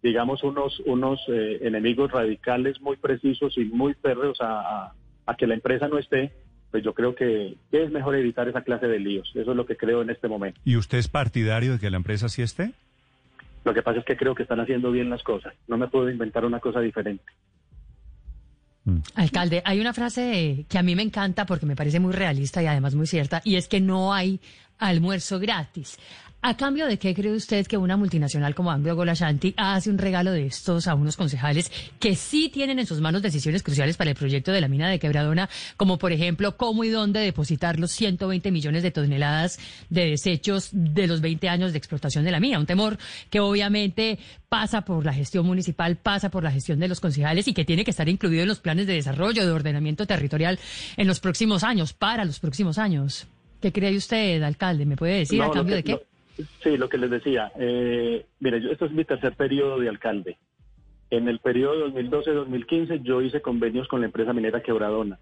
digamos, 0.04 0.44
unos, 0.44 0.80
unos 0.84 1.18
eh, 1.28 1.60
enemigos 1.62 2.12
radicales 2.12 2.78
muy 2.82 2.98
precisos 2.98 3.56
y 3.56 3.64
muy 3.64 3.94
férreos 3.94 4.36
a, 4.38 4.92
que 5.38 5.46
la 5.46 5.54
empresa 5.54 5.88
no 5.88 5.98
esté, 5.98 6.30
pues 6.70 6.84
yo 6.84 6.92
creo 6.92 7.14
que, 7.14 7.56
es 7.72 7.90
mejor 7.90 8.14
evitar 8.14 8.46
esa 8.46 8.60
clase 8.60 8.86
de 8.86 8.98
líos. 9.00 9.32
Eso 9.34 9.50
es 9.52 9.56
lo 9.56 9.64
que 9.64 9.78
creo 9.78 10.02
en 10.02 10.10
este 10.10 10.28
momento. 10.28 10.60
¿Y 10.62 10.76
usted 10.76 10.98
es 10.98 11.08
partidario 11.08 11.72
de 11.72 11.78
que 11.78 11.90
la 11.90 11.96
empresa 11.96 12.28
sí 12.28 12.42
esté? 12.42 12.72
Lo 13.64 13.72
que 13.72 13.80
pasa 13.80 14.00
es 14.00 14.04
que 14.04 14.18
creo 14.18 14.34
que 14.34 14.42
están 14.42 14.60
haciendo 14.60 14.92
bien 14.92 15.08
las 15.08 15.22
cosas. 15.22 15.54
No 15.68 15.78
me 15.78 15.88
puedo 15.88 16.10
inventar 16.10 16.44
una 16.44 16.60
cosa 16.60 16.80
diferente. 16.80 17.24
Mm. 18.84 18.98
Alcalde, 19.14 19.62
hay 19.64 19.80
una 19.80 19.94
frase 19.94 20.66
que 20.68 20.76
a 20.76 20.82
mí 20.82 20.94
me 20.94 21.02
encanta 21.02 21.46
porque 21.46 21.64
me 21.64 21.76
parece 21.76 21.98
muy 21.98 22.12
realista 22.12 22.62
y 22.62 22.66
además 22.66 22.94
muy 22.94 23.06
cierta, 23.06 23.40
y 23.42 23.56
es 23.56 23.68
que 23.68 23.80
no 23.80 24.12
hay 24.12 24.38
almuerzo 24.78 25.38
gratis. 25.38 25.98
¿A 26.46 26.58
cambio 26.58 26.86
de 26.86 26.98
qué 26.98 27.14
cree 27.14 27.32
usted 27.32 27.66
que 27.66 27.78
una 27.78 27.96
multinacional 27.96 28.54
como 28.54 28.70
Anglo 28.70 28.94
Gold 28.94 29.08
Ashanti 29.08 29.54
hace 29.56 29.88
un 29.88 29.96
regalo 29.96 30.30
de 30.30 30.44
estos 30.44 30.86
a 30.86 30.94
unos 30.94 31.16
concejales 31.16 31.72
que 31.98 32.14
sí 32.16 32.50
tienen 32.50 32.78
en 32.78 32.84
sus 32.84 33.00
manos 33.00 33.22
decisiones 33.22 33.62
cruciales 33.62 33.96
para 33.96 34.10
el 34.10 34.16
proyecto 34.16 34.52
de 34.52 34.60
la 34.60 34.68
mina 34.68 34.90
de 34.90 34.98
Quebradona, 34.98 35.48
como 35.78 35.96
por 35.96 36.12
ejemplo 36.12 36.58
cómo 36.58 36.84
y 36.84 36.90
dónde 36.90 37.20
depositar 37.20 37.80
los 37.80 37.92
120 37.92 38.50
millones 38.50 38.82
de 38.82 38.90
toneladas 38.90 39.58
de 39.88 40.10
desechos 40.10 40.68
de 40.72 41.06
los 41.06 41.22
20 41.22 41.48
años 41.48 41.72
de 41.72 41.78
explotación 41.78 42.26
de 42.26 42.32
la 42.32 42.40
mina? 42.40 42.58
Un 42.58 42.66
temor 42.66 42.98
que 43.30 43.40
obviamente 43.40 44.18
pasa 44.50 44.82
por 44.82 45.06
la 45.06 45.14
gestión 45.14 45.46
municipal, 45.46 45.96
pasa 45.96 46.28
por 46.28 46.44
la 46.44 46.52
gestión 46.52 46.78
de 46.78 46.88
los 46.88 47.00
concejales 47.00 47.48
y 47.48 47.54
que 47.54 47.64
tiene 47.64 47.86
que 47.86 47.90
estar 47.90 48.10
incluido 48.10 48.42
en 48.42 48.48
los 48.48 48.60
planes 48.60 48.86
de 48.86 48.92
desarrollo, 48.92 49.46
de 49.46 49.50
ordenamiento 49.50 50.06
territorial 50.06 50.58
en 50.98 51.06
los 51.06 51.20
próximos 51.20 51.64
años, 51.64 51.94
para 51.94 52.26
los 52.26 52.38
próximos 52.38 52.76
años. 52.76 53.26
¿Qué 53.64 53.72
cree 53.72 53.96
usted, 53.96 54.42
alcalde? 54.42 54.84
¿Me 54.84 54.94
puede 54.94 55.20
decir 55.20 55.40
a 55.40 55.50
cambio 55.50 55.76
de 55.76 55.82
qué? 55.82 55.98
sí, 56.62 56.76
lo 56.76 56.86
que 56.90 56.98
les 56.98 57.08
decía. 57.08 57.50
Eh, 57.58 58.26
mire, 58.38 58.60
yo, 58.60 58.70
esto 58.70 58.84
es 58.84 58.92
mi 58.92 59.06
tercer 59.06 59.32
periodo 59.36 59.80
de 59.80 59.88
alcalde. 59.88 60.36
En 61.08 61.28
el 61.28 61.38
periodo 61.38 61.88
2012-2015 61.88 63.02
yo 63.02 63.22
hice 63.22 63.40
convenios 63.40 63.88
con 63.88 64.00
la 64.00 64.06
empresa 64.08 64.34
minera 64.34 64.62
Quebradona. 64.62 65.18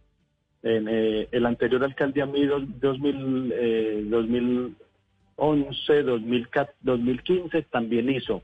En 0.65 0.89
eh, 0.89 1.29
el 1.31 1.47
anterior 1.47 1.85
alcalde 1.85 2.21
a 2.21 2.27
mí, 2.27 2.45
2000, 2.45 3.53
eh, 3.55 4.07
2011, 4.07 6.03
2015, 6.03 7.63
también 7.71 8.11
hizo. 8.11 8.43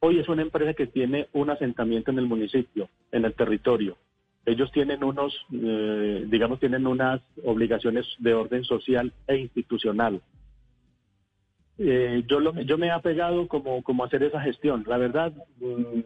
Hoy 0.00 0.18
es 0.18 0.28
una 0.28 0.42
empresa 0.42 0.74
que 0.74 0.86
tiene 0.86 1.28
un 1.32 1.48
asentamiento 1.48 2.10
en 2.10 2.18
el 2.18 2.26
municipio, 2.26 2.90
en 3.10 3.24
el 3.24 3.32
territorio 3.32 3.96
ellos 4.48 4.72
tienen 4.72 5.04
unos, 5.04 5.34
eh, 5.52 6.24
digamos, 6.26 6.58
tienen 6.58 6.86
unas 6.86 7.20
obligaciones 7.44 8.06
de 8.18 8.34
orden 8.34 8.64
social 8.64 9.12
e 9.26 9.36
institucional. 9.36 10.22
Eh, 11.76 12.24
yo, 12.26 12.40
lo, 12.40 12.58
yo 12.62 12.78
me 12.78 12.86
he 12.86 12.90
apegado 12.90 13.46
como, 13.46 13.82
como 13.82 14.04
hacer 14.04 14.22
esa 14.22 14.40
gestión. 14.40 14.84
La 14.86 14.96
verdad, 14.96 15.32
mm, 15.60 16.00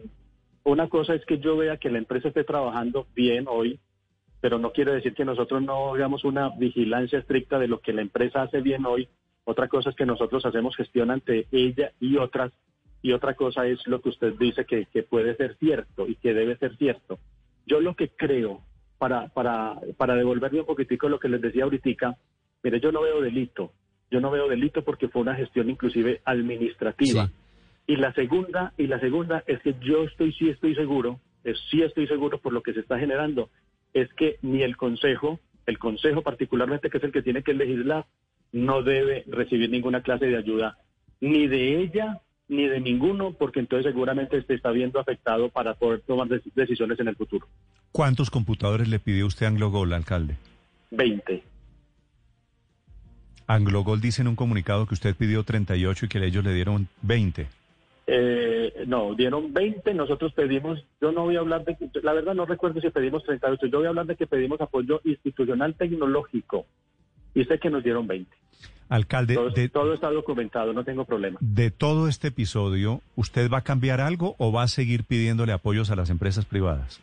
una 0.65 0.89
cosa 0.89 1.15
es 1.15 1.25
que 1.25 1.39
yo 1.39 1.57
vea 1.57 1.77
que 1.77 1.91
la 1.91 1.99
empresa 1.99 2.29
esté 2.29 2.43
trabajando 2.45 3.07
bien 3.15 3.47
hoy, 3.49 3.79
pero 4.41 4.59
no 4.59 4.73
quiere 4.73 4.93
decir 4.93 5.15
que 5.15 5.25
nosotros 5.25 5.63
no 5.63 5.95
hagamos 5.95 6.25
una 6.25 6.49
vigilancia 6.51 7.21
estricta 7.21 7.59
de 7.61 7.69
lo 7.69 7.81
que 7.81 7.93
la 7.93 8.03
empresa 8.03 8.43
hace 8.43 8.61
bien 8.61 8.85
hoy. 8.87 9.09
Otra 9.45 9.69
cosa 9.69 9.91
es 9.91 9.97
que 9.97 10.07
nosotros 10.07 10.45
hacemos 10.45 10.77
gestión 10.77 11.11
ante 11.11 11.47
ella 11.53 11.93
y 12.01 12.17
otras, 12.17 12.53
y 13.03 13.13
otra 13.13 13.35
cosa 13.35 13.67
es 13.67 13.87
lo 13.87 14.01
que 14.01 14.09
usted 14.09 14.35
dice 14.35 14.65
que, 14.65 14.87
que 14.87 15.05
puede 15.05 15.37
ser 15.37 15.57
cierto 15.59 16.09
y 16.09 16.17
que 16.17 16.35
debe 16.35 16.57
ser 16.57 16.77
cierto. 16.77 17.19
Yo 17.67 17.81
lo 17.81 17.95
que 17.95 18.09
creo, 18.11 18.63
para, 18.99 19.29
para, 19.29 19.81
para 19.97 20.15
devolverme 20.15 20.61
un 20.61 20.67
poquitico 20.67 21.09
lo 21.09 21.19
que 21.19 21.29
les 21.29 21.41
decía 21.41 21.65
ahorita, 21.65 22.17
mire, 22.63 22.81
yo 22.81 22.93
no 22.93 23.03
veo 23.03 23.21
delito. 23.21 23.73
Yo 24.11 24.21
no 24.21 24.31
veo 24.31 24.47
delito 24.47 24.85
porque 24.85 25.09
fue 25.09 25.23
una 25.23 25.35
gestión 25.35 25.71
inclusive 25.71 26.21
administrativa. 26.25 27.31
Y 27.87 27.97
la 27.97 28.13
segunda, 28.13 28.75
y 28.77 28.87
la 28.87 29.01
segunda 29.01 29.43
es 29.47 29.61
que 29.61 29.75
yo 29.81 30.05
estoy, 30.05 30.33
sí 30.35 30.51
estoy 30.51 30.75
seguro, 30.75 31.19
es, 31.45 31.59
sí 31.71 31.83
estoy 31.83 32.07
seguro 32.07 32.39
por 32.39 32.53
lo 32.53 32.63
que 32.63 32.75
se 32.75 32.81
está 32.81 32.99
generando, 32.99 33.51
es 33.93 34.13
que 34.15 34.37
ni 34.43 34.63
el 34.63 34.77
Consejo, 34.77 35.41
el 35.67 35.79
Consejo 35.79 36.23
particularmente, 36.23 36.91
que 36.91 36.99
es 36.99 37.05
el 37.05 37.13
que 37.13 37.23
tiene 37.23 37.43
que 37.43 37.55
legislar, 37.55 38.07
no 38.53 38.83
debe 38.83 39.25
recibir 39.27 39.71
ninguna 39.71 40.03
clase 40.03 40.27
de 40.27 40.37
ayuda, 40.37 40.79
ni 41.21 41.49
de 41.49 41.81
ella 41.81 42.21
ni 42.53 42.69
de 42.69 42.81
ninguno, 42.81 43.33
porque 43.33 43.61
entonces 43.61 43.91
seguramente 43.91 44.43
se 44.43 44.55
está 44.55 44.71
viendo 44.71 45.01
afectado 45.01 45.49
para 45.49 45.75
poder 45.75 46.03
tomar 46.03 46.29
decisiones 46.29 47.01
en 47.01 47.09
el 47.09 47.17
futuro. 47.17 47.47
¿Cuántos 47.91 48.31
computadores 48.31 48.89
le 48.89 48.99
pidió 48.99 49.27
usted 49.27 49.47
a 49.47 49.49
Anglogol, 49.49 49.93
alcalde? 49.93 50.37
Veinte. 50.91 51.43
Anglogol 53.47 54.01
dice 54.01 54.23
en 54.23 54.29
un 54.29 54.37
comunicado 54.37 54.87
que 54.87 54.95
usted 54.95 55.17
pidió 55.17 55.43
38 55.43 56.07
y 56.07 56.09
que 56.09 56.25
ellos 56.25 56.45
le 56.45 56.55
dieron 56.55 56.89
20. 57.03 57.49
Eh, 58.07 58.85
no, 58.87 59.15
dieron 59.15 59.53
20, 59.53 59.95
nosotros 59.95 60.33
pedimos, 60.33 60.85
yo 61.01 61.13
no 61.13 61.23
voy 61.23 61.37
a 61.37 61.41
hablar 61.41 61.65
de, 61.65 61.77
la 62.03 62.13
verdad 62.13 62.35
no 62.35 62.47
recuerdo 62.47 62.81
si 62.81 62.91
pedimos 62.91 63.23
38, 63.25 63.67
yo 63.67 63.79
voy 63.79 63.87
a 63.87 63.91
hablar 63.91 64.07
de 64.07 64.17
que 64.17 64.27
pedimos 64.27 64.61
apoyo 64.61 65.01
institucional 65.05 65.75
tecnológico 65.75 66.67
y 67.35 67.45
sé 67.45 67.59
que 67.59 67.71
nos 67.71 67.85
dieron 67.85 68.07
20. 68.07 68.31
Alcalde, 68.93 69.37
todo, 69.37 69.49
de, 69.49 69.69
todo, 69.71 69.95
está 69.95 70.11
documentado, 70.11 70.75
no 70.75 70.85
tengo 70.85 71.07
problema. 71.07 71.39
De 71.41 71.71
todo 71.71 72.09
este 72.09 72.29
episodio, 72.29 73.01
¿usted 73.17 73.51
va 73.51 73.59
a 73.59 73.63
cambiar 73.63 74.03
algo 74.03 74.35
o 74.37 74.53
va 74.53 74.65
a 74.65 74.69
seguir 74.69 75.05
pidiéndole 75.05 75.53
apoyos 75.53 75.91
a 75.91 75.97
las 75.97 76.11
empresas 76.11 76.45
privadas? 76.45 77.01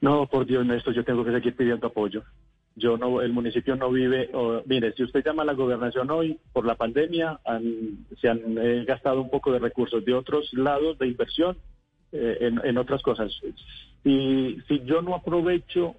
No, 0.00 0.26
por 0.26 0.46
Dios, 0.46 0.66
Néstor, 0.66 0.94
yo 0.94 1.04
tengo 1.04 1.24
que 1.24 1.30
seguir 1.30 1.54
pidiendo 1.54 1.86
apoyo. 1.86 2.24
Yo 2.74 2.98
no, 2.98 3.22
el 3.22 3.32
municipio 3.32 3.76
no 3.76 3.88
vive. 3.92 4.30
mire, 4.66 4.94
si 4.94 5.04
usted 5.04 5.24
llama 5.24 5.44
a 5.44 5.46
la 5.46 5.52
gobernación 5.52 6.10
hoy 6.10 6.40
por 6.52 6.66
la 6.66 6.74
pandemia, 6.74 7.38
se 8.20 8.28
han 8.28 8.58
eh, 8.58 8.84
gastado 8.84 9.22
un 9.22 9.30
poco 9.30 9.52
de 9.52 9.60
recursos 9.60 10.04
de 10.04 10.12
otros 10.12 10.52
lados 10.54 10.98
de 10.98 11.06
inversión 11.06 11.56
eh, 12.10 12.38
en, 12.40 12.60
en, 12.64 12.78
otras 12.78 13.00
cosas. 13.02 13.30
Si, 14.02 14.60
si 14.66 14.80
yo 14.84 15.02
no 15.02 15.14
aprovecho 15.14 15.94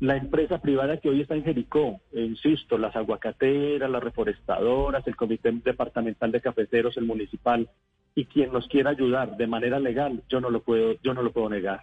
la 0.00 0.16
empresa 0.16 0.58
privada 0.60 0.98
que 0.98 1.08
hoy 1.08 1.22
está 1.22 1.34
en 1.34 1.44
Jericó, 1.44 2.00
insisto, 2.12 2.76
las 2.76 2.94
aguacateras, 2.94 3.90
las 3.90 4.02
reforestadoras, 4.02 5.06
el 5.06 5.16
comité 5.16 5.50
departamental 5.52 6.30
de 6.32 6.40
cafeteros, 6.40 6.96
el 6.96 7.06
municipal, 7.06 7.68
y 8.14 8.26
quien 8.26 8.52
nos 8.52 8.68
quiera 8.68 8.90
ayudar 8.90 9.36
de 9.36 9.46
manera 9.46 9.78
legal, 9.78 10.22
yo 10.28 10.40
no 10.40 10.50
lo 10.50 10.60
puedo, 10.60 10.96
yo 11.02 11.14
no 11.14 11.22
lo 11.22 11.32
puedo 11.32 11.48
negar. 11.48 11.80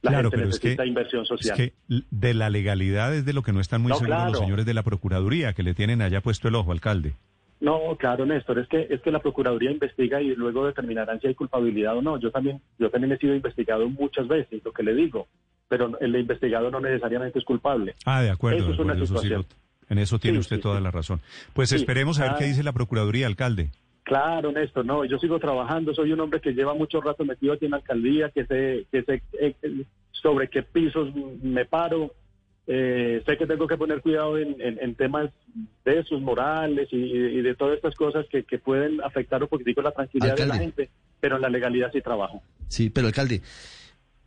La 0.00 0.10
claro, 0.10 0.30
gente 0.30 0.36
pero 0.36 0.46
necesita 0.46 0.70
es 0.70 0.76
que, 0.78 0.86
inversión 0.86 1.26
social. 1.26 1.60
Es 1.60 1.70
que 1.70 2.04
de 2.10 2.34
la 2.34 2.50
legalidad 2.50 3.14
es 3.14 3.24
de 3.24 3.32
lo 3.34 3.42
que 3.42 3.52
no 3.52 3.60
están 3.60 3.82
muy 3.82 3.92
seguros 3.92 4.30
los 4.30 4.38
señores 4.38 4.66
de 4.66 4.74
la 4.74 4.82
Procuraduría, 4.82 5.52
que 5.52 5.62
le 5.62 5.74
tienen 5.74 6.02
allá 6.02 6.22
puesto 6.22 6.48
el 6.48 6.54
ojo, 6.54 6.72
alcalde. 6.72 7.14
No, 7.60 7.96
claro, 7.96 8.26
Néstor, 8.26 8.58
es 8.58 8.66
que 8.66 8.88
es 8.90 9.00
que 9.02 9.12
la 9.12 9.20
Procuraduría 9.20 9.70
investiga 9.70 10.20
y 10.20 10.34
luego 10.34 10.66
determinarán 10.66 11.20
si 11.20 11.28
hay 11.28 11.34
culpabilidad 11.36 11.96
o 11.96 12.02
no. 12.02 12.18
Yo 12.18 12.32
también 12.32 12.60
yo 12.78 12.90
también 12.90 13.12
he 13.12 13.18
sido 13.18 13.36
investigado 13.36 13.88
muchas 13.88 14.26
veces, 14.26 14.64
lo 14.64 14.72
que 14.72 14.82
le 14.82 14.94
digo 14.94 15.28
pero 15.72 15.98
el 16.02 16.14
investigado 16.16 16.70
no 16.70 16.80
necesariamente 16.80 17.38
es 17.38 17.46
culpable. 17.46 17.94
Ah, 18.04 18.20
de 18.20 18.28
acuerdo. 18.28 18.58
Eso 18.58 18.66
de 18.66 18.72
es 18.74 18.78
una 18.78 18.92
acuerdo, 18.92 19.04
eso 19.04 19.14
sí 19.22 19.28
situación. 19.28 19.46
lo- 19.88 19.92
en 19.94 19.98
eso 19.98 20.18
tiene 20.18 20.36
Sí, 20.36 20.40
usted 20.40 20.56
sí, 20.56 20.62
toda 20.62 20.76
sí. 20.76 20.84
la 20.84 20.90
razón. 20.90 21.20
Pues 21.54 21.70
Sí. 21.70 21.76
esperemos 21.76 22.20
a 22.20 22.24
ver 22.24 22.32
qué 22.36 22.44
Ah. 22.44 22.48
dice 22.48 22.62
la 22.62 22.72
Procuraduría, 22.74 23.26
alcalde. 23.26 23.70
Claro, 24.02 24.52
Néstor, 24.52 24.84
no, 24.84 25.06
yo 25.06 25.16
sigo 25.18 25.38
trabajando, 25.38 25.94
soy 25.94 26.12
un 26.12 26.20
hombre 26.20 26.40
que 26.42 26.52
lleva 26.52 26.74
mucho 26.74 27.00
rato 27.00 27.24
metido 27.24 27.54
aquí 27.54 27.64
en 27.64 27.70
la 27.70 27.78
alcaldía, 27.78 28.28
que 28.28 28.44
sé, 28.44 28.86
que 28.92 29.02
sé 29.02 29.22
eh, 29.40 29.54
sobre 30.10 30.48
qué 30.48 30.62
pisos 30.62 31.08
me 31.42 31.64
paro, 31.64 32.12
eh, 32.66 33.22
sé 33.24 33.36
que 33.38 33.46
tengo 33.46 33.66
que 33.66 33.78
poner 33.78 34.02
cuidado 34.02 34.36
en, 34.36 34.60
en- 34.60 34.78
en 34.78 34.94
temas 34.94 35.30
de 35.86 36.00
esos 36.00 36.20
morales 36.20 36.88
y, 36.92 36.96
y 36.96 37.40
de 37.40 37.54
todas 37.54 37.76
estas 37.76 37.94
cosas 37.94 38.26
que, 38.30 38.44
que 38.44 38.58
pueden 38.58 39.00
afectar 39.02 39.42
un 39.42 39.48
poquitico 39.48 39.80
la 39.80 39.92
tranquilidad 39.92 40.36
de 40.36 40.46
la 40.46 40.56
gente, 40.58 40.90
pero 41.18 41.36
en 41.36 41.42
la 41.42 41.48
legalidad 41.48 41.90
sí 41.92 42.02
trabajo. 42.02 42.42
Sí, 42.68 42.90
pero 42.90 43.06
alcalde, 43.06 43.40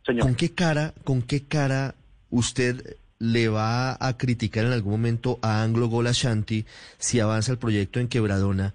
Señor. 0.06 0.22
¿con 0.22 0.34
qué 0.34 0.52
cara, 0.52 0.94
con 1.04 1.22
qué 1.22 1.42
cara 1.42 1.94
usted 2.30 2.96
le 3.18 3.48
va 3.48 3.96
a 3.98 4.16
criticar 4.16 4.64
en 4.64 4.72
algún 4.72 4.92
momento 4.92 5.38
a 5.42 5.62
Anglo 5.62 5.88
Gola 5.88 6.12
Shanti 6.12 6.64
si 6.98 7.20
avanza 7.20 7.52
el 7.52 7.58
proyecto 7.58 8.00
en 8.00 8.08
Quebradona? 8.08 8.74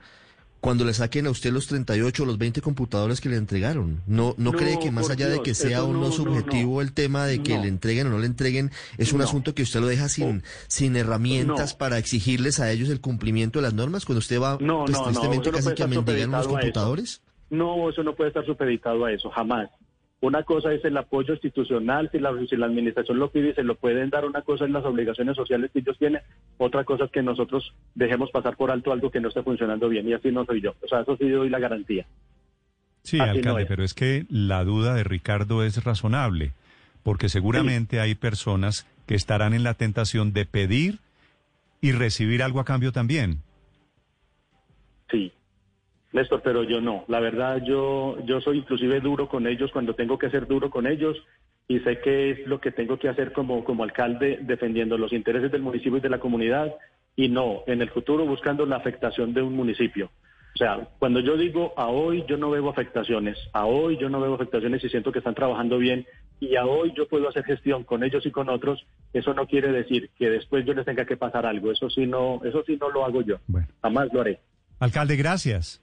Cuando 0.62 0.86
le 0.86 0.94
saquen 0.94 1.26
a 1.26 1.32
usted 1.32 1.52
los 1.52 1.66
38 1.66 2.22
o 2.22 2.26
los 2.28 2.38
20 2.38 2.62
computadores 2.62 3.20
que 3.20 3.30
le 3.30 3.38
entregaron, 3.38 4.02
¿no, 4.06 4.36
no, 4.38 4.52
No, 4.52 4.58
cree 4.58 4.78
que 4.78 4.92
más 4.92 5.10
allá 5.10 5.28
de 5.28 5.42
que 5.42 5.56
sea 5.56 5.84
o 5.84 5.92
no 5.92 6.02
no, 6.02 6.12
subjetivo 6.12 6.84
el 6.84 6.94
tema 6.94 7.26
de 7.26 7.42
que 7.42 7.58
le 7.58 7.68
entreguen 7.68 8.06
o 8.06 8.10
no 8.12 8.20
le 8.20 8.28
entreguen, 8.28 8.70
es 9.00 9.12
un 9.12 9.24
asunto 9.24 9.56
que 9.56 9.64
usted 9.64 9.80
lo 9.80 9.88
deja 9.88 10.08
sin, 10.08 10.44
sin 10.68 10.96
herramientas 10.96 11.74
para 11.74 11.98
exigirles 11.98 12.60
a 12.60 12.72
ellos 12.72 12.90
el 12.90 13.02
cumplimiento 13.02 13.58
de 13.58 13.64
las 13.64 13.74
normas 13.74 14.06
cuando 14.06 14.20
usted 14.20 14.40
va 14.40 14.60
pues, 14.60 15.04
tristemente 15.04 15.50
casi 15.50 15.74
que 15.74 15.82
a 15.82 15.88
mendigar 15.88 16.30
unos 16.30 16.48
computadores? 16.48 17.24
No, 17.50 17.90
eso 17.90 18.04
no 18.04 18.16
puede 18.16 18.28
estar 18.28 18.46
supeditado 18.46 19.04
a 19.06 19.12
eso, 19.12 19.32
jamás. 19.32 19.68
Una 20.22 20.44
cosa 20.44 20.72
es 20.72 20.86
el 20.86 20.96
apoyo 20.98 21.34
institucional, 21.34 22.10
si 22.12 22.20
la, 22.20 22.32
si 22.48 22.56
la 22.56 22.68
administración 22.68 23.18
lo 23.18 23.32
pide 23.32 23.50
y 23.50 23.54
se 23.54 23.63
lo 23.63 23.74
pueden 23.74 24.12
dar, 24.12 24.24
una 24.24 24.44
cosa 24.44 24.66
es 24.66 24.72
las 24.72 24.86
obligaciones 24.86 25.36
sociales 25.36 25.72
que 25.74 25.80
ellos 25.80 25.98
tienen, 25.98 26.22
otra 26.58 26.84
cosa 26.84 27.06
es 27.06 27.12
que 27.12 27.24
nosotros 27.24 27.74
dejemos 27.96 28.30
pasar 28.30 28.56
por 28.56 28.70
alto 28.70 28.92
algo 28.92 29.10
que 29.10 29.20
no 29.20 29.30
esté 29.30 29.42
funcionando 29.42 29.90
bien, 29.90 30.08
y 30.08 30.13
así 30.13 30.32
no 30.32 30.46
soy 30.46 30.62
yo. 30.62 30.75
O 30.84 30.88
sea, 30.88 31.01
eso 31.01 31.18
sí 31.18 31.28
doy 31.28 31.50
la 31.50 31.58
garantía. 31.58 32.06
Sí, 33.01 33.20
Así 33.20 33.30
no 33.32 33.32
alcalde, 33.32 33.62
es. 33.63 33.68
pero 33.68 33.84
es 33.84 33.94
que 33.96 34.25
la 34.30 34.63
duda 34.63 34.94
de 34.94 35.04
Ricardo 35.04 35.63
es 35.63 35.84
razonable, 35.84 36.51
porque 37.01 37.28
seguramente 37.28 38.00
hay 38.00 38.13
personas 38.13 38.86
que 39.08 39.16
estarán 39.16 39.56
en 39.56 39.63
la 39.63 39.74
tentación 39.74 40.34
de 40.34 40.46
pedir 40.46 41.00
y 41.82 41.94
recibir 41.94 42.44
algo 42.44 42.60
a 42.60 42.66
cambio 42.66 42.92
también. 42.92 43.40
Sí. 45.10 45.32
Néstor, 46.13 46.41
pero 46.44 46.63
yo 46.63 46.82
no. 46.82 47.06
La 47.08 47.20
verdad, 47.20 47.62
yo, 47.63 48.18
yo 48.25 48.41
soy 48.41 48.60
inclusive 48.60 49.00
duro 49.00 49.27
con 49.30 49.48
ellos 49.48 49.72
cuando 49.72 49.96
tengo 49.96 50.18
que 50.18 50.30
ser 50.30 50.48
duro 50.48 50.70
con 50.70 50.88
ellos 50.88 51.18
y 51.68 51.80
sé 51.80 52.00
que 52.00 52.32
es 52.32 52.48
lo 52.48 52.60
que 52.60 52.72
tengo 52.72 52.98
que 53.00 53.08
hacer 53.08 53.32
como, 53.32 53.63
como 53.63 53.84
alcalde 53.84 54.39
defendiendo 54.41 54.98
los 54.98 55.13
intereses 55.13 55.51
del 55.51 55.62
municipio 55.62 55.98
y 55.98 56.01
de 56.01 56.10
la 56.10 56.20
comunidad 56.20 56.74
y 57.15 57.30
no 57.30 57.63
en 57.68 57.82
el 57.82 57.89
futuro 57.89 58.25
buscando 58.25 58.65
la 58.65 58.77
afectación 58.77 59.34
de 59.34 59.41
un 59.41 59.56
municipio. 59.56 60.10
O 60.53 60.58
sea, 60.58 60.89
cuando 61.00 61.22
yo 61.22 61.38
digo 61.38 61.74
a 61.77 61.88
hoy 61.88 62.25
yo 62.27 62.36
no 62.36 62.50
veo 62.50 62.70
afectaciones, 62.70 63.38
a 63.53 63.65
hoy 63.65 63.98
yo 63.98 64.10
no 64.10 64.20
veo 64.20 64.34
afectaciones 64.34 64.84
y 64.84 64.89
siento 64.89 65.12
que 65.12 65.20
están 65.20 65.36
trabajando 65.36 65.77
bien 65.77 66.06
y 66.41 66.56
a 66.58 66.65
hoy 66.65 66.91
yo 66.98 67.08
puedo 67.08 67.30
hacer 67.30 67.46
gestión 67.46 67.84
con 67.86 68.03
ellos 68.03 68.25
y 68.25 68.32
con 68.32 68.50
otros, 68.50 68.86
eso 69.13 69.34
no 69.34 69.48
quiere 69.48 69.72
decir 69.72 70.10
que 70.18 70.30
después 70.30 70.65
yo 70.65 70.74
les 70.74 70.86
tenga 70.86 71.06
que 71.06 71.15
pasar 71.15 71.46
algo, 71.46 71.72
eso 71.72 71.89
sí 71.89 72.06
no, 72.06 72.41
eso 72.44 72.63
sí 72.65 72.77
no 72.82 72.89
lo 72.89 73.06
hago 73.06 73.22
yo, 73.22 73.38
Bueno, 73.48 73.68
jamás 73.82 74.10
lo 74.12 74.22
haré. 74.22 74.39
alcalde, 74.80 75.15
gracias. 75.15 75.82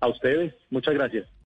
A 0.00 0.08
ustedes, 0.08 0.54
muchas 0.70 0.94
gracias. 0.94 1.28